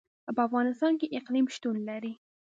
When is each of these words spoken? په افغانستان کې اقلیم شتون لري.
په 0.35 0.41
افغانستان 0.47 0.93
کې 0.99 1.13
اقلیم 1.19 1.45
شتون 1.55 1.75
لري. 1.89 2.13